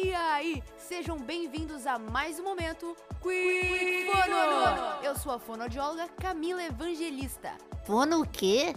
E 0.00 0.14
aí, 0.14 0.62
sejam 0.76 1.18
bem-vindos 1.18 1.84
a 1.84 1.98
mais 1.98 2.38
um 2.38 2.44
momento 2.44 2.96
Quick 3.20 4.06
Fono! 4.06 5.02
Eu 5.02 5.16
sou 5.16 5.32
a 5.32 5.40
fonoaudióloga 5.40 6.06
Camila 6.20 6.62
Evangelista. 6.62 7.58
Fono 7.84 8.22
o 8.22 8.28
quê? 8.28 8.72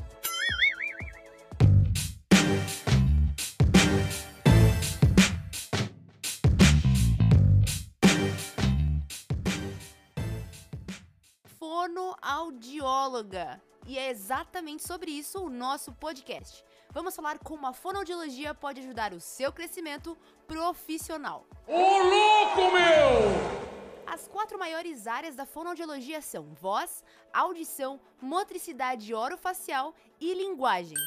Fonoaudióloga. 11.59 13.61
E 13.85 13.97
é 13.97 14.09
exatamente 14.09 14.83
sobre 14.83 15.11
isso 15.11 15.39
o 15.39 15.49
nosso 15.49 15.91
podcast. 15.93 16.63
Vamos 16.91 17.15
falar 17.15 17.39
como 17.39 17.65
a 17.65 17.73
fonoaudiologia 17.73 18.53
pode 18.53 18.81
ajudar 18.81 19.13
o 19.13 19.19
seu 19.19 19.51
crescimento 19.51 20.17
profissional. 20.47 21.45
Ô 21.67 21.77
louco, 21.77 22.73
meu! 22.73 23.61
As 24.05 24.27
quatro 24.27 24.59
maiores 24.59 25.07
áreas 25.07 25.35
da 25.35 25.45
fonoaudiologia 25.45 26.21
são 26.21 26.53
voz, 26.53 27.03
audição, 27.33 27.99
motricidade 28.21 29.13
orofacial 29.13 29.95
e 30.19 30.33
linguagem. 30.33 30.97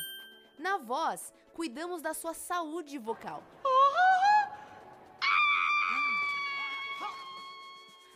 Na 0.59 0.79
voz, 0.79 1.33
cuidamos 1.53 2.01
da 2.01 2.15
sua 2.15 2.33
saúde 2.33 2.97
vocal. 2.99 3.43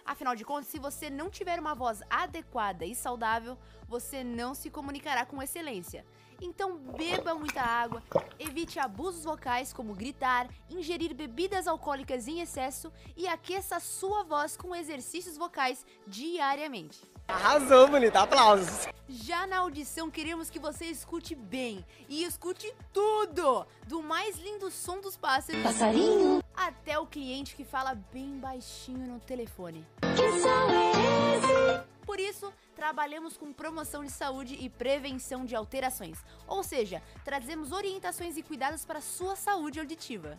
Afinal 0.09 0.35
de 0.35 0.43
contas, 0.43 0.69
se 0.69 0.79
você 0.79 1.11
não 1.11 1.29
tiver 1.29 1.61
uma 1.61 1.75
voz 1.75 2.01
adequada 2.09 2.87
e 2.87 2.95
saudável, 2.95 3.59
você 3.87 4.25
não 4.25 4.55
se 4.55 4.71
comunicará 4.71 5.27
com 5.27 5.43
excelência. 5.43 6.03
Então 6.41 6.77
beba 6.77 7.35
muita 7.35 7.61
água, 7.61 8.03
evite 8.39 8.79
abusos 8.79 9.25
vocais 9.25 9.73
como 9.73 9.95
gritar, 9.95 10.49
ingerir 10.71 11.15
bebidas 11.15 11.67
alcoólicas 11.67 12.29
em 12.29 12.41
excesso 12.41 12.93
e 13.17 13.27
aqueça 13.27 13.81
sua 13.81 14.23
voz 14.23 14.57
com 14.57 14.75
exercícios 14.75 15.37
vocais 15.37 15.85
diariamente. 16.07 17.01
Arrasou, 17.27 17.89
bonita. 17.89 18.21
Aplausos. 18.21 18.89
Já 19.07 19.47
na 19.47 19.59
audição, 19.59 20.11
queremos 20.11 20.49
que 20.49 20.59
você 20.59 20.87
escute 20.87 21.35
bem 21.35 21.85
e 22.09 22.25
escute 22.25 22.73
tudo, 22.93 23.67
do 23.87 24.03
mais 24.03 24.39
lindo 24.39 24.71
som 24.71 25.01
dos 25.01 25.17
pássaros 25.17 25.63
Passarinho. 25.63 26.43
até 26.57 26.99
o 26.99 27.07
cliente 27.07 27.55
que 27.55 27.65
fala 27.65 27.95
bem 28.13 28.39
baixinho 28.39 29.07
no 29.07 29.21
telefone. 29.21 29.87
Que 30.01 30.41
som 30.41 30.71
é 30.71 31.37
esse? 31.37 31.88
Por 32.19 32.25
isso, 32.25 32.53
trabalhamos 32.75 33.37
com 33.37 33.53
promoção 33.53 34.05
de 34.05 34.11
saúde 34.11 34.57
e 34.59 34.69
prevenção 34.69 35.45
de 35.45 35.55
alterações, 35.55 36.19
ou 36.49 36.65
seja, 36.65 37.01
trazemos 37.25 37.71
orientações 37.71 38.37
e 38.37 38.43
cuidados 38.43 38.85
para 38.85 39.01
sua 39.01 39.37
saúde 39.37 39.79
auditiva. 39.79 40.37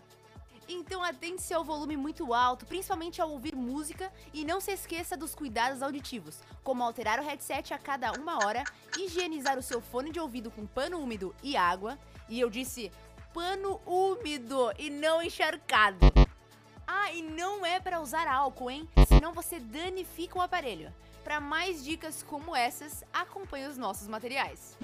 Então 0.67 1.01
atente-se 1.01 1.53
ao 1.53 1.63
volume 1.63 1.95
muito 1.95 2.33
alto, 2.33 2.65
principalmente 2.65 3.21
ao 3.21 3.31
ouvir 3.31 3.55
música, 3.55 4.11
e 4.33 4.43
não 4.43 4.59
se 4.59 4.73
esqueça 4.73 5.15
dos 5.15 5.33
cuidados 5.33 5.81
auditivos, 5.81 6.41
como 6.65 6.83
alterar 6.83 7.17
o 7.17 7.23
headset 7.23 7.73
a 7.73 7.77
cada 7.77 8.11
uma 8.11 8.45
hora, 8.45 8.65
higienizar 8.97 9.57
o 9.57 9.63
seu 9.63 9.79
fone 9.79 10.11
de 10.11 10.19
ouvido 10.19 10.51
com 10.51 10.67
pano 10.67 10.99
úmido 10.99 11.33
e 11.41 11.55
água, 11.55 11.97
e 12.27 12.41
eu 12.41 12.49
disse 12.49 12.91
pano 13.33 13.79
úmido 13.85 14.69
e 14.77 14.89
não 14.89 15.21
encharcado. 15.21 16.11
Ah, 16.85 17.13
e 17.13 17.21
não 17.21 17.65
é 17.65 17.79
para 17.79 18.01
usar 18.01 18.27
álcool, 18.27 18.69
hein? 18.69 18.89
Senão 19.07 19.31
você 19.31 19.61
danifica 19.61 20.37
o 20.37 20.41
aparelho. 20.41 20.93
Para 21.23 21.39
mais 21.39 21.83
dicas 21.83 22.23
como 22.23 22.55
essas, 22.55 23.03
acompanhe 23.13 23.67
os 23.67 23.77
nossos 23.77 24.07
materiais. 24.07 24.77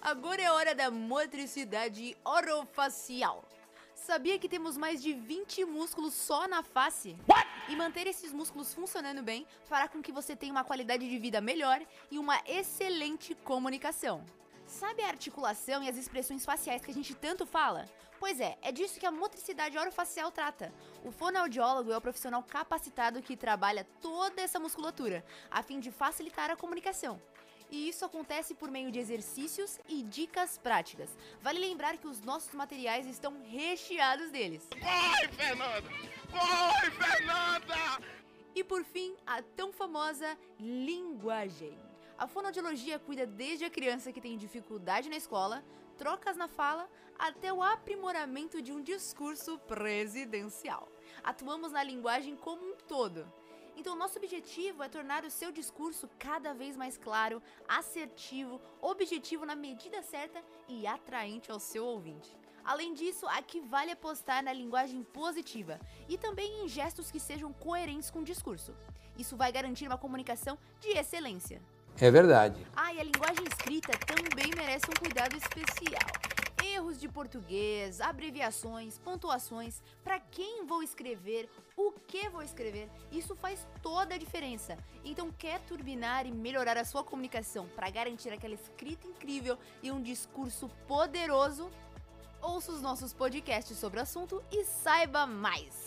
Agora 0.00 0.40
é 0.40 0.50
hora 0.50 0.74
da 0.74 0.90
motricidade 0.90 2.16
orofacial. 2.24 3.44
Sabia 3.94 4.38
que 4.38 4.48
temos 4.48 4.76
mais 4.76 5.02
de 5.02 5.12
20 5.12 5.64
músculos 5.64 6.14
só 6.14 6.46
na 6.46 6.62
face? 6.62 7.16
E 7.68 7.74
manter 7.74 8.06
esses 8.06 8.32
músculos 8.32 8.72
funcionando 8.72 9.22
bem 9.22 9.46
fará 9.64 9.88
com 9.88 10.00
que 10.00 10.12
você 10.12 10.36
tenha 10.36 10.52
uma 10.52 10.62
qualidade 10.64 11.08
de 11.08 11.18
vida 11.18 11.40
melhor 11.40 11.80
e 12.10 12.18
uma 12.18 12.40
excelente 12.46 13.34
comunicação. 13.34 14.24
Sabe 14.66 15.02
a 15.02 15.08
articulação 15.08 15.82
e 15.82 15.88
as 15.88 15.96
expressões 15.96 16.44
faciais 16.44 16.84
que 16.84 16.90
a 16.90 16.94
gente 16.94 17.14
tanto 17.14 17.46
fala? 17.46 17.88
Pois 18.18 18.40
é, 18.40 18.58
é 18.62 18.72
disso 18.72 18.98
que 18.98 19.06
a 19.06 19.10
motricidade 19.10 19.78
orofacial 19.78 20.30
trata. 20.30 20.72
O 21.04 21.10
fonoaudiólogo 21.10 21.92
é 21.92 21.96
o 21.96 22.00
profissional 22.00 22.42
capacitado 22.42 23.22
que 23.22 23.36
trabalha 23.36 23.86
toda 24.00 24.42
essa 24.42 24.58
musculatura, 24.58 25.24
a 25.50 25.62
fim 25.62 25.78
de 25.78 25.90
facilitar 25.90 26.50
a 26.50 26.56
comunicação. 26.56 27.20
E 27.70 27.88
isso 27.88 28.04
acontece 28.04 28.54
por 28.54 28.70
meio 28.70 28.90
de 28.90 28.98
exercícios 28.98 29.78
e 29.88 30.02
dicas 30.02 30.56
práticas. 30.56 31.10
Vale 31.40 31.58
lembrar 31.58 31.96
que 31.98 32.06
os 32.06 32.20
nossos 32.20 32.52
materiais 32.54 33.06
estão 33.06 33.42
recheados 33.42 34.30
deles. 34.30 34.66
Corre, 34.70 35.28
Fernanda! 35.28 35.88
Corre, 36.30 36.90
Fernanda! 36.92 38.02
E 38.54 38.64
por 38.64 38.84
fim, 38.84 39.14
a 39.26 39.42
tão 39.42 39.72
famosa 39.72 40.38
linguagem. 40.58 41.78
A 42.18 42.26
fonoaudiologia 42.26 42.98
cuida 42.98 43.26
desde 43.26 43.66
a 43.66 43.70
criança 43.70 44.10
que 44.10 44.22
tem 44.22 44.38
dificuldade 44.38 45.10
na 45.10 45.16
escola, 45.16 45.62
trocas 45.98 46.34
na 46.34 46.48
fala, 46.48 46.88
até 47.18 47.52
o 47.52 47.62
aprimoramento 47.62 48.62
de 48.62 48.72
um 48.72 48.80
discurso 48.82 49.58
presidencial. 49.58 50.88
Atuamos 51.22 51.72
na 51.72 51.82
linguagem 51.82 52.34
como 52.34 52.64
um 52.64 52.74
todo. 52.74 53.30
Então, 53.76 53.94
nosso 53.94 54.18
objetivo 54.18 54.82
é 54.82 54.88
tornar 54.88 55.24
o 55.24 55.30
seu 55.30 55.52
discurso 55.52 56.08
cada 56.18 56.54
vez 56.54 56.74
mais 56.74 56.96
claro, 56.96 57.42
assertivo, 57.68 58.62
objetivo 58.80 59.44
na 59.44 59.54
medida 59.54 60.02
certa 60.02 60.42
e 60.66 60.86
atraente 60.86 61.50
ao 61.50 61.60
seu 61.60 61.84
ouvinte. 61.84 62.34
Além 62.64 62.94
disso, 62.94 63.28
aqui 63.28 63.60
vale 63.60 63.92
apostar 63.92 64.42
na 64.42 64.54
linguagem 64.54 65.02
positiva 65.02 65.78
e 66.08 66.16
também 66.16 66.64
em 66.64 66.68
gestos 66.68 67.10
que 67.10 67.20
sejam 67.20 67.52
coerentes 67.52 68.10
com 68.10 68.20
o 68.20 68.24
discurso. 68.24 68.74
Isso 69.18 69.36
vai 69.36 69.52
garantir 69.52 69.86
uma 69.86 69.98
comunicação 69.98 70.58
de 70.80 70.88
excelência. 70.88 71.60
É 71.98 72.10
verdade. 72.10 72.66
Ah, 72.76 72.92
e 72.92 73.00
a 73.00 73.04
linguagem 73.04 73.44
escrita 73.46 73.92
também 74.06 74.50
merece 74.54 74.84
um 74.90 75.00
cuidado 75.00 75.34
especial. 75.34 76.06
Erros 76.62 77.00
de 77.00 77.08
português, 77.08 78.02
abreviações, 78.02 78.98
pontuações, 78.98 79.82
para 80.04 80.20
quem 80.20 80.66
vou 80.66 80.82
escrever, 80.82 81.48
o 81.74 81.92
que 81.92 82.28
vou 82.28 82.42
escrever, 82.42 82.90
isso 83.10 83.34
faz 83.36 83.66
toda 83.82 84.14
a 84.14 84.18
diferença. 84.18 84.76
Então, 85.04 85.30
quer 85.30 85.60
turbinar 85.60 86.26
e 86.26 86.32
melhorar 86.32 86.76
a 86.76 86.84
sua 86.84 87.02
comunicação 87.02 87.66
para 87.74 87.88
garantir 87.88 88.30
aquela 88.30 88.54
escrita 88.54 89.06
incrível 89.06 89.58
e 89.82 89.90
um 89.90 90.02
discurso 90.02 90.68
poderoso? 90.86 91.70
Ouça 92.42 92.72
os 92.72 92.82
nossos 92.82 93.14
podcasts 93.14 93.78
sobre 93.78 93.98
o 93.98 94.02
assunto 94.02 94.42
e 94.52 94.64
saiba 94.64 95.26
mais! 95.26 95.85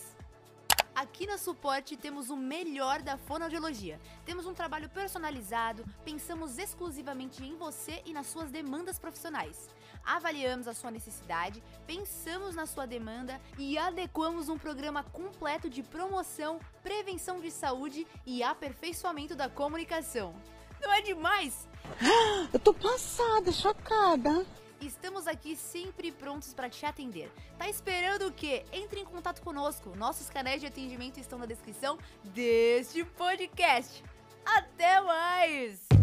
Aqui 1.00 1.26
na 1.26 1.38
Suporte 1.38 1.96
temos 1.96 2.30
o 2.30 2.36
melhor 2.36 3.02
da 3.02 3.18
fonoaudiologia. 3.18 3.98
Temos 4.26 4.46
um 4.46 4.54
trabalho 4.54 4.90
personalizado, 4.90 5.86
pensamos 6.04 6.58
exclusivamente 6.58 7.42
em 7.42 7.56
você 7.56 8.02
e 8.06 8.12
nas 8.12 8.28
suas 8.28 8.52
demandas 8.52 9.00
profissionais. 9.00 9.70
Avaliamos 10.04 10.68
a 10.68 10.74
sua 10.74 10.92
necessidade, 10.92 11.64
pensamos 11.88 12.54
na 12.54 12.66
sua 12.66 12.86
demanda 12.86 13.40
e 13.58 13.78
adequamos 13.78 14.50
um 14.50 14.58
programa 14.58 15.02
completo 15.02 15.70
de 15.70 15.82
promoção, 15.82 16.60
prevenção 16.84 17.40
de 17.40 17.50
saúde 17.50 18.06
e 18.26 18.44
aperfeiçoamento 18.44 19.38
da 19.38 19.48
comunicação. 19.48 20.36
Não 20.82 20.92
é 20.92 21.02
demais? 21.02 21.66
Eu 22.52 22.60
tô 22.60 22.74
passada, 22.74 23.54
chocada. 23.54 24.46
Estamos 24.82 25.28
aqui 25.28 25.56
sempre 25.56 26.12
prontos 26.12 26.54
para 26.54 26.70
te 26.70 26.86
atender. 26.86 27.32
Tá 27.58 27.68
esperando 27.68 28.28
o 28.28 28.32
quê? 28.32 28.64
Entre 28.72 29.02
em 29.02 29.06
contato 29.06 29.42
conosco. 29.42 29.96
Nossos 29.96 30.30
canais 30.30 30.62
de 30.62 30.68
atendimento 30.68 31.20
estão 31.20 31.38
na 31.38 31.46
descrição 31.46 31.98
deste 32.24 33.04
podcast. 33.04 34.04
Até 34.46 35.02
mais! 35.02 35.99